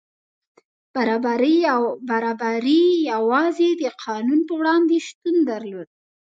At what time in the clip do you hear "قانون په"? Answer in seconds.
4.03-4.53